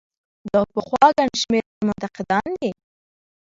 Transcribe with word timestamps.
دا 0.53 0.59
پخوا 0.73 1.05
ګڼ 1.17 1.29
شمېر 1.41 1.63
منتقدان 1.87 2.47
دي. 2.61 2.71